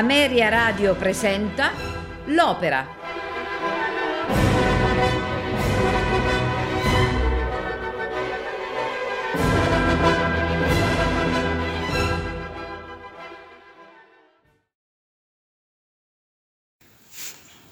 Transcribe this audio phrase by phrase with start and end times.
[0.00, 1.72] Ameria Radio presenta
[2.28, 2.86] L'Opera.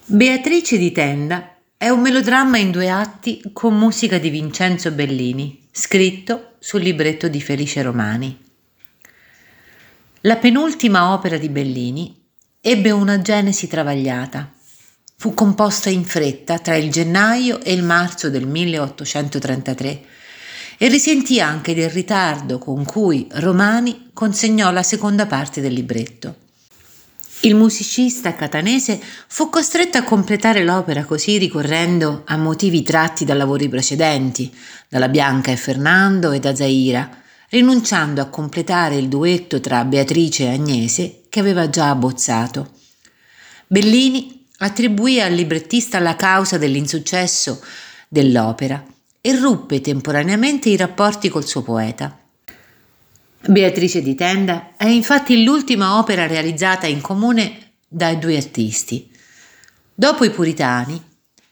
[0.05, 6.57] Beatrice di Tenda è un melodramma in due atti con musica di Vincenzo Bellini, scritto
[6.59, 8.45] sul libretto di Felice Romani.
[10.21, 12.18] La penultima opera di Bellini
[12.61, 14.51] ebbe una genesi travagliata.
[15.15, 20.01] Fu composta in fretta tra il gennaio e il marzo del 1833
[20.77, 26.35] e risentì anche del ritardo con cui Romani consegnò la seconda parte del libretto.
[27.41, 33.69] Il musicista catanese fu costretto a completare l'opera così ricorrendo a motivi tratti da lavori
[33.69, 34.53] precedenti,
[34.89, 37.09] dalla Bianca e Fernando e da Zaira,
[37.51, 42.71] rinunciando a completare il duetto tra Beatrice e Agnese che aveva già abbozzato.
[43.67, 47.63] Bellini attribuì al librettista la causa dell'insuccesso
[48.07, 48.83] dell'opera
[49.21, 52.17] e ruppe temporaneamente i rapporti col suo poeta.
[53.47, 59.09] Beatrice di Tenda è infatti l'ultima opera realizzata in comune dai due artisti.
[59.93, 61.01] Dopo i Puritani,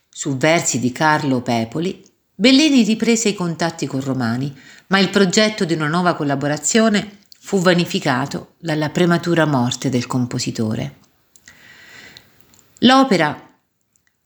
[0.08, 4.54] su versi di Carlo Pepoli, Bellini riprese i contatti con Romani,
[4.88, 7.17] ma il progetto di una nuova collaborazione
[7.48, 10.96] fu vanificato dalla prematura morte del compositore.
[12.80, 13.40] L'opera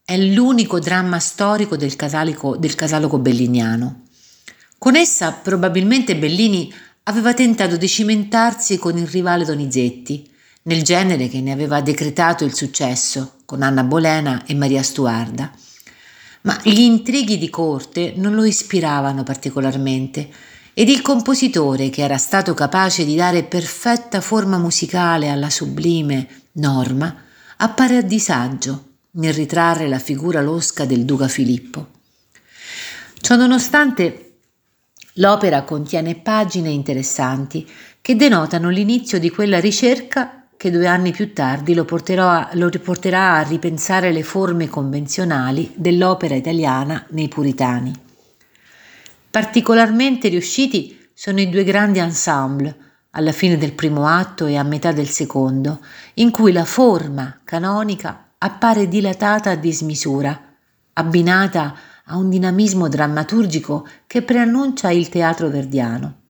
[0.03, 4.01] è l'unico dramma storico del catalogo, del catalogo belliniano.
[4.77, 6.69] Con essa probabilmente Bellini
[7.03, 10.29] aveva tentato di cimentarsi con il rivale Donizetti,
[10.63, 15.49] nel genere che ne aveva decretato il successo con Anna Bolena e Maria Stuarda.
[16.41, 20.29] Ma gli intrighi di corte non lo ispiravano particolarmente
[20.73, 27.15] ed il compositore, che era stato capace di dare perfetta forma musicale alla sublime Norma,
[27.57, 31.87] appare a disagio nel ritrarre la figura losca del duca Filippo.
[33.19, 34.37] Ciononostante,
[35.13, 37.69] l'opera contiene pagine interessanti
[38.01, 43.35] che denotano l'inizio di quella ricerca che due anni più tardi lo, porterà, lo riporterà
[43.35, 47.93] a ripensare le forme convenzionali dell'opera italiana nei puritani.
[49.33, 52.77] Particolarmente riusciti sono i due grandi ensemble,
[53.09, 55.83] alla fine del primo atto e a metà del secondo,
[56.15, 60.39] in cui la forma canonica appare dilatata a dismisura,
[60.93, 66.25] abbinata a un dinamismo drammaturgico che preannuncia il teatro verdiano.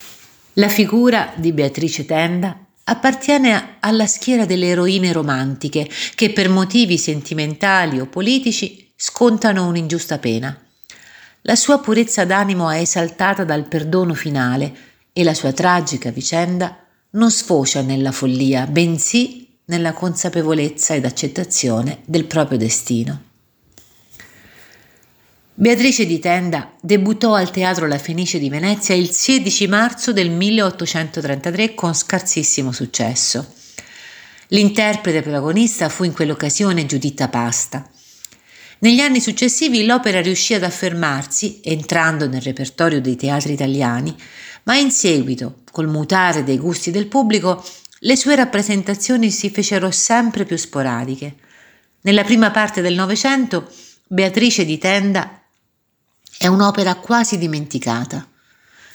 [0.53, 8.00] La figura di Beatrice Tenda appartiene alla schiera delle eroine romantiche che per motivi sentimentali
[8.00, 10.58] o politici scontano un'ingiusta pena.
[11.45, 14.73] La sua purezza d'animo è esaltata dal perdono finale
[15.11, 16.77] e la sua tragica vicenda
[17.11, 23.31] non sfocia nella follia, bensì nella consapevolezza ed accettazione del proprio destino.
[25.55, 31.75] Beatrice di Tenda debuttò al Teatro La Fenice di Venezia il 16 marzo del 1833
[31.75, 33.53] con scarsissimo successo.
[34.47, 37.87] L'interprete protagonista fu in quell'occasione Giuditta Pasta.
[38.83, 44.13] Negli anni successivi l'opera riuscì ad affermarsi, entrando nel repertorio dei teatri italiani,
[44.63, 47.63] ma in seguito, col mutare dei gusti del pubblico,
[47.99, 51.35] le sue rappresentazioni si fecero sempre più sporadiche.
[52.01, 53.72] Nella prima parte del Novecento,
[54.05, 55.41] Beatrice di Tenda
[56.38, 58.27] è un'opera quasi dimenticata.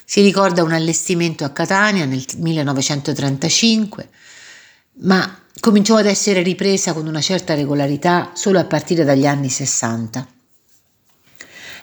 [0.05, 4.11] Si ricorda un allestimento a Catania nel 1935,
[5.01, 10.27] ma cominciò ad essere ripresa con una certa regolarità solo a partire dagli anni 60.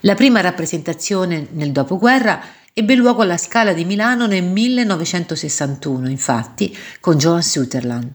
[0.01, 2.41] La prima rappresentazione nel dopoguerra
[2.73, 8.11] ebbe luogo alla Scala di Milano nel 1961, infatti, con Joan Sutherland.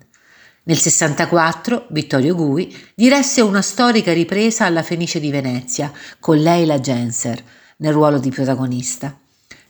[0.64, 7.42] Nel 64 Vittorio Gui diresse una storica ripresa alla Fenice di Venezia con Leila Genser
[7.78, 9.18] nel ruolo di protagonista.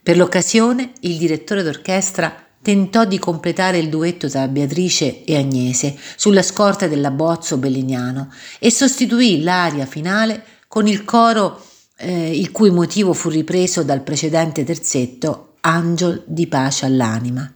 [0.02, 6.42] Per l'occasione il direttore d'orchestra tentò di completare il duetto tra Beatrice e Agnese sulla
[6.42, 11.64] scorta dell'abbozzo belliniano e sostituì l'aria finale con il coro
[11.96, 17.52] eh, il cui motivo fu ripreso dal precedente terzetto Angel di pace all'anima.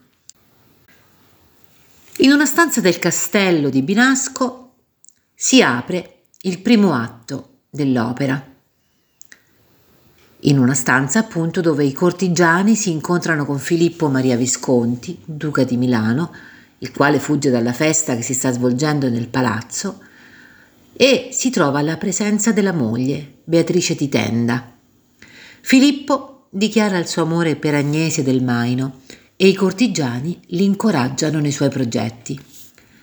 [2.19, 4.73] In una stanza del castello di Binasco
[5.35, 8.54] si apre il primo atto dell'opera
[10.47, 15.77] in una stanza appunto dove i cortigiani si incontrano con Filippo Maria Visconti, duca di
[15.77, 16.33] Milano,
[16.79, 20.01] il quale fugge dalla festa che si sta svolgendo nel palazzo,
[20.97, 24.73] e si trova alla presenza della moglie, Beatrice di Tenda.
[25.61, 29.01] Filippo dichiara il suo amore per Agnese del Maino
[29.37, 32.39] e i cortigiani li incoraggiano nei suoi progetti.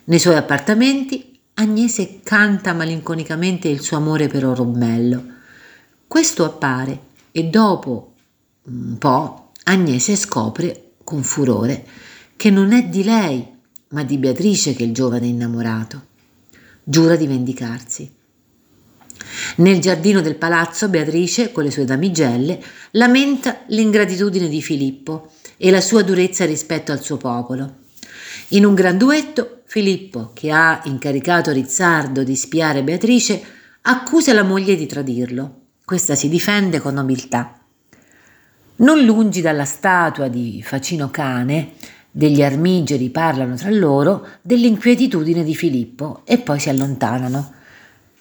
[0.06, 5.24] Nei suoi appartamenti Agnese canta malinconicamente il suo amore per Orombello.
[6.08, 8.14] Questo appare e dopo
[8.64, 11.86] un po' Agnese scopre con furore
[12.36, 13.48] che non è di lei,
[13.90, 16.08] ma di Beatrice che è il giovane innamorato.
[16.84, 18.12] Giura di vendicarsi.
[19.58, 22.60] Nel giardino del palazzo Beatrice, con le sue damigelle,
[22.92, 27.76] lamenta l'ingratitudine di Filippo e la sua durezza rispetto al suo popolo.
[28.50, 33.42] In un gran duetto, Filippo, che ha incaricato Rizzardo di spiare Beatrice,
[33.82, 35.61] accusa la moglie di tradirlo.
[35.92, 37.60] Questa si difende con nobiltà.
[38.78, 41.74] Non lungi dalla statua di Facino Cane,
[42.10, 47.52] degli armigeri parlano tra loro dell'inquietudine di Filippo e poi si allontanano.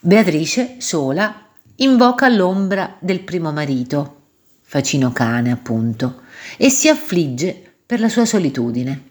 [0.01, 1.47] Beatrice, sola,
[1.77, 4.17] invoca l'ombra del primo marito,
[4.63, 6.23] Facino Cane appunto,
[6.57, 9.05] e si affligge per la sua solitudine.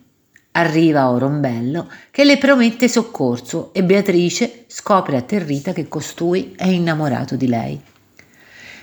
[0.51, 7.47] Arriva Orombello che le promette soccorso e Beatrice scopre atterrita che costui è innamorato di
[7.47, 7.81] lei.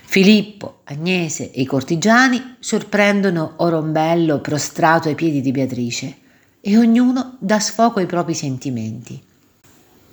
[0.09, 6.15] Filippo, Agnese e i cortigiani sorprendono Orombello prostrato ai piedi di Beatrice
[6.61, 9.21] e ognuno dà sfogo ai propri sentimenti.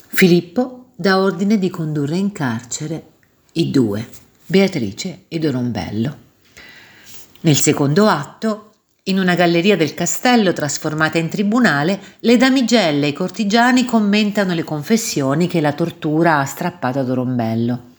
[0.08, 3.04] Filippo dà ordine di condurre in carcere
[3.52, 4.04] i due,
[4.44, 6.16] Beatrice ed Orombello.
[7.42, 8.72] Nel secondo atto,
[9.04, 14.64] in una galleria del castello trasformata in tribunale, le damigelle e i cortigiani commentano le
[14.64, 17.92] confessioni che la tortura ha strappato ad Orombello.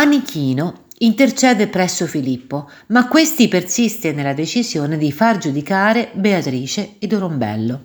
[0.00, 7.82] Anichino intercede presso Filippo, ma questi persiste nella decisione di far giudicare Beatrice ed Orombello.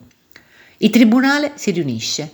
[0.78, 2.32] Il tribunale si riunisce.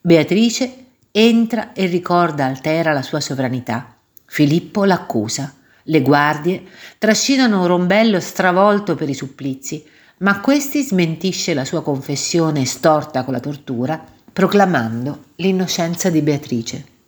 [0.00, 3.94] Beatrice entra e ricorda altera la sua sovranità.
[4.24, 5.54] Filippo l'accusa.
[5.84, 6.64] Le guardie
[6.98, 9.84] trascinano Rombello stravolto per i supplizi,
[10.18, 16.98] ma questi smentisce la sua confessione storta con la tortura, proclamando l'innocenza di Beatrice.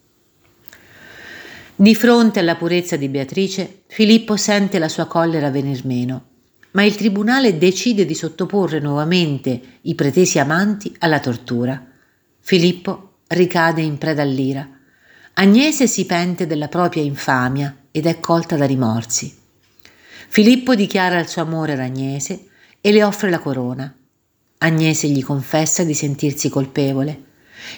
[1.83, 6.27] Di fronte alla purezza di Beatrice, Filippo sente la sua collera venir meno,
[6.71, 11.85] ma il tribunale decide di sottoporre nuovamente i pretesi amanti alla tortura.
[12.39, 14.65] Filippo ricade in preda all'ira.
[15.35, 19.37] Agnese si pente della propria infamia ed è colta da rimorsi.
[20.29, 22.45] Filippo dichiara il suo amore ad Agnese
[22.81, 23.93] e le offre la corona.
[24.59, 27.25] Agnese gli confessa di sentirsi colpevole.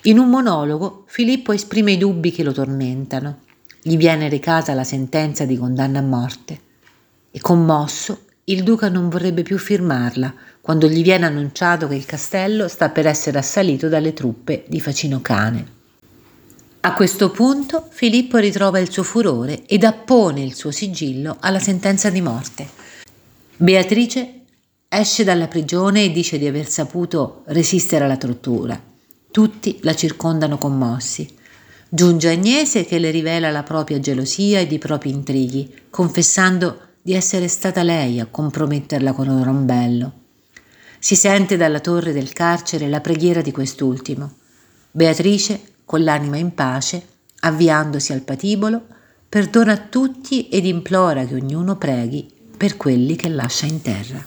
[0.02, 3.38] In un monologo Filippo esprime i dubbi che lo tormentano.
[3.86, 6.58] Gli viene recata la sentenza di condanna a morte
[7.31, 10.32] e commosso il duca non vorrebbe più firmarla
[10.62, 15.20] quando gli viene annunciato che il castello sta per essere assalito dalle truppe di Facino
[15.20, 15.66] Cane.
[16.81, 22.08] A questo punto Filippo ritrova il suo furore ed appone il suo sigillo alla sentenza
[22.08, 22.66] di morte.
[23.54, 24.44] Beatrice
[24.88, 28.80] esce dalla prigione e dice di aver saputo resistere alla tortura.
[29.30, 31.42] Tutti la circondano commossi.
[31.94, 37.47] Giunge Agnese che le rivela la propria gelosia ed i propri intrighi, confessando di essere
[37.47, 40.12] stata lei a comprometterla con Orombello.
[40.99, 44.33] Si sente dalla torre del carcere la preghiera di quest'ultimo.
[44.90, 47.07] Beatrice, con l'anima in pace,
[47.38, 48.87] avviandosi al patibolo,
[49.28, 54.26] perdona a tutti ed implora che ognuno preghi per quelli che lascia in terra.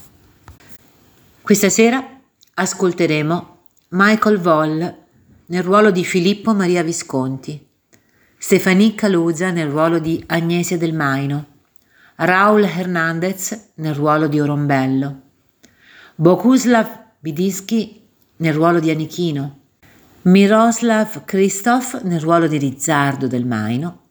[1.42, 2.18] Questa sera
[2.54, 3.58] ascolteremo
[3.90, 5.06] Michael Voll
[5.50, 7.67] nel ruolo di Filippo Maria Visconti,
[8.40, 11.46] Stephanie Calusa nel ruolo di Agnese del Maino,
[12.18, 15.22] Raul Hernandez nel ruolo di Orombello,
[16.14, 18.00] Bokuslav Bidisky
[18.38, 19.60] nel ruolo di Anichino,
[20.24, 24.02] Miroslav Kristov nel ruolo di Rizzardo del Maino,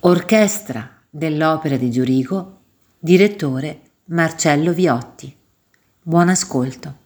[0.00, 2.62] orchestra dell'opera di Giurico,
[2.98, 5.34] direttore Marcello Viotti.
[6.02, 7.01] Buon ascolto.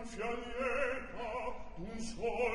[0.00, 1.28] ansia lieta
[1.78, 2.49] un sol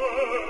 [0.00, 0.49] Jesus.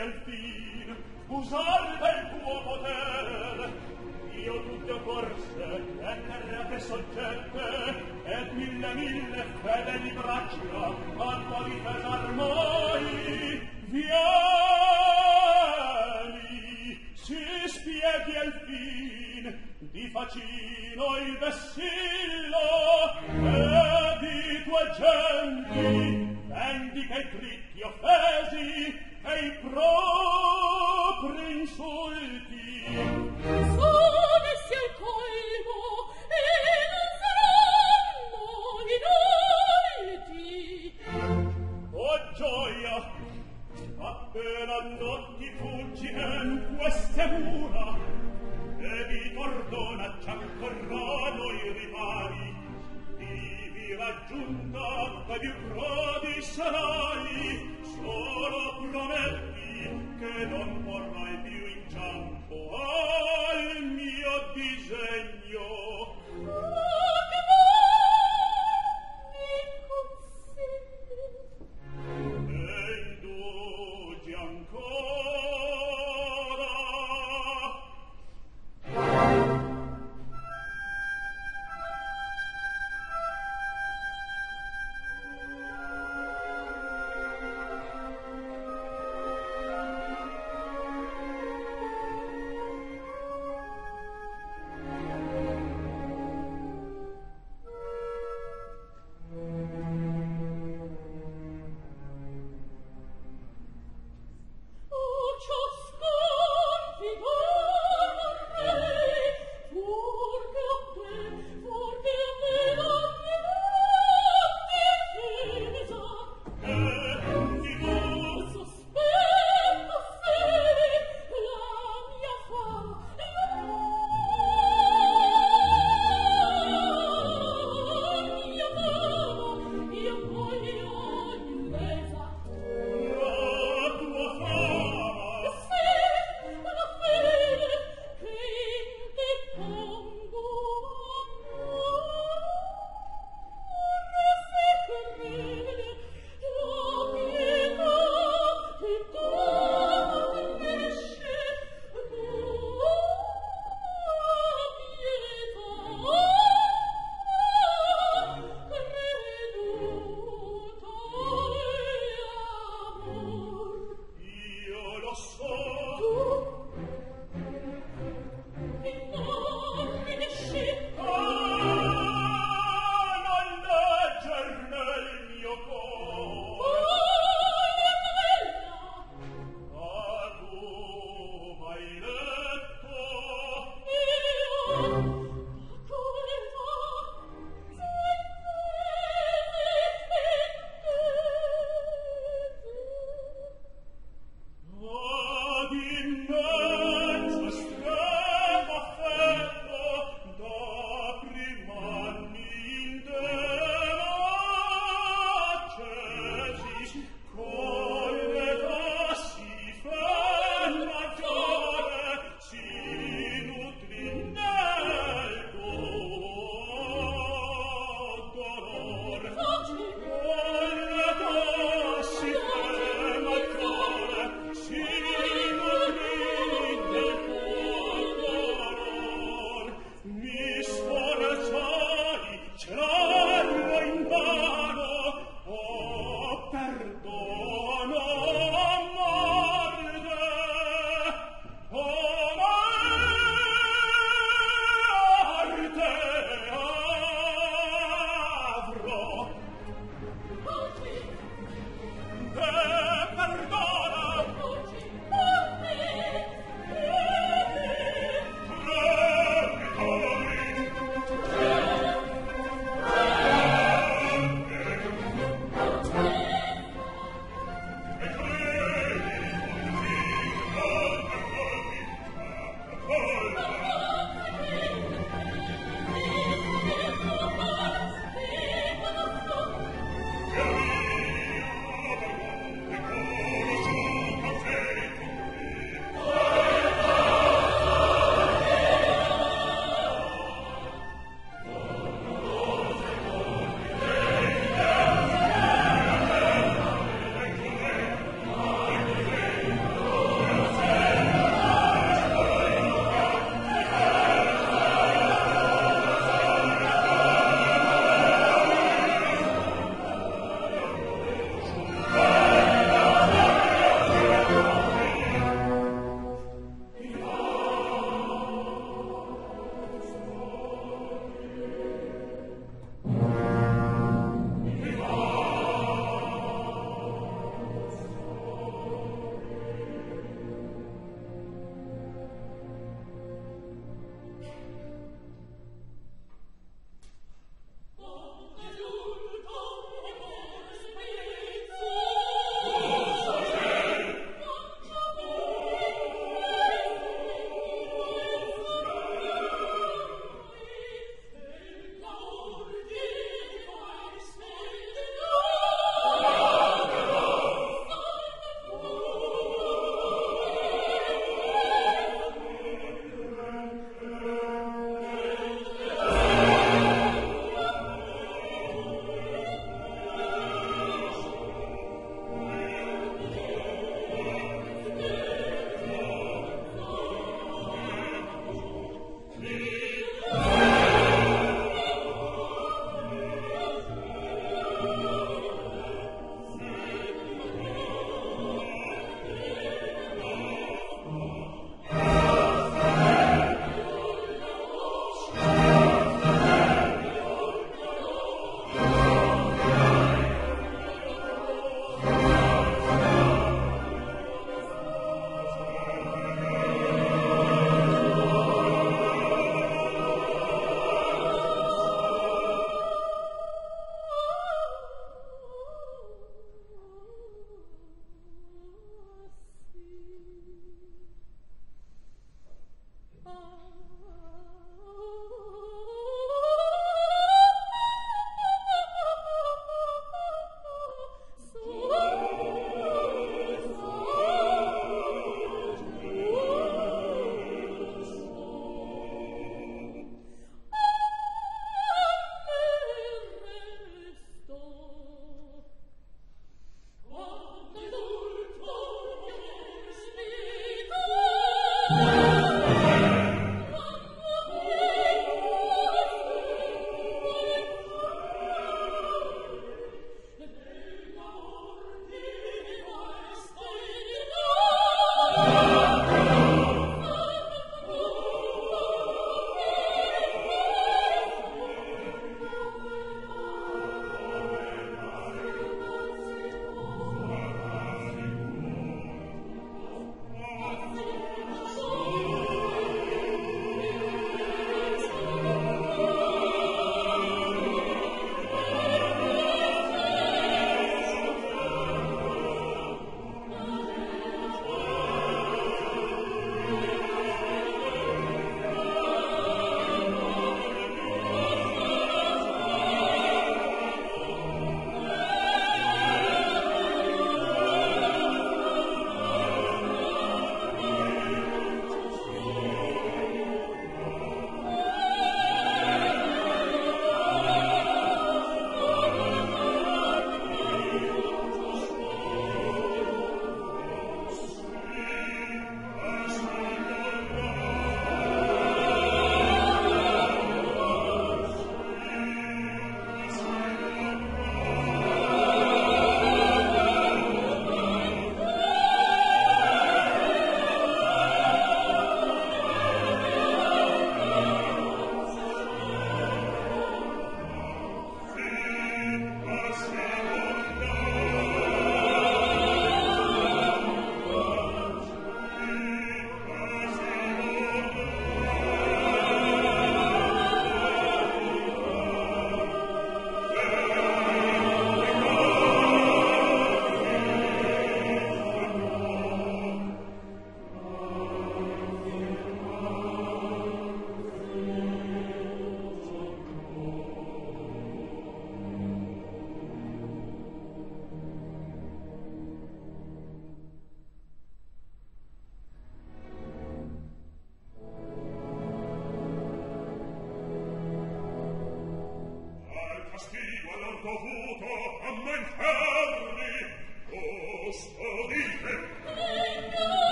[0.00, 0.96] al fin
[1.28, 3.66] usar del tuo potere
[4.44, 7.66] io tutte corse e terrate soggette
[8.24, 14.18] e mille mille fedeli braccia a tua difesa armai vieni.
[17.14, 17.36] Si
[17.66, 19.58] spieghi al fin
[19.90, 21.99] di facino il vessino